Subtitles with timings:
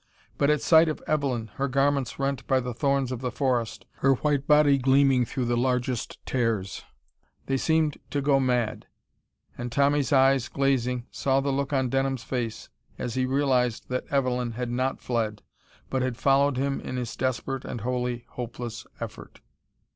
[0.39, 4.13] But at sight of Evelyn, her garments rent by the thorns of the forest, her
[4.15, 6.83] white body gleaming through the largest tears,
[7.45, 8.87] they seemed to go mad.
[9.59, 14.53] And Tommy's eyes, glazing, saw the look on Denham's face as he realized that Evelyn
[14.53, 15.43] had not fled,
[15.91, 19.39] but had followed him in his desperate and wholly hopeless effort.